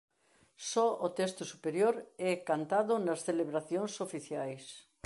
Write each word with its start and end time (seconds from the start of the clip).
Só 0.71 0.87
o 1.07 1.09
texto 1.19 1.43
superior 1.53 1.95
é 2.31 2.31
cantado 2.49 2.93
nas 3.05 3.23
celebracións 3.27 3.93
oficiais. 4.07 4.63